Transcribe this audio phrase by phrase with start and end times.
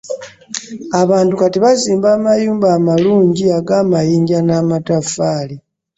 [1.01, 5.55] Abantu kati bazimba amayumba amalungi ge ag'amayinja n'amataffaali;